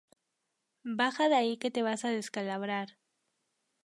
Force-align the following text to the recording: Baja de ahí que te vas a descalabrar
Baja 0.97 1.29
de 1.29 1.35
ahí 1.35 1.57
que 1.57 1.69
te 1.69 1.83
vas 1.83 2.05
a 2.05 2.09
descalabrar 2.09 2.97